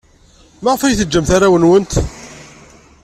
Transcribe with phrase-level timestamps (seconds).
[0.63, 1.93] Maɣef ay teǧǧamt arraw-nwent?